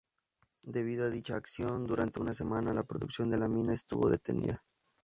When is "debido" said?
0.65-1.05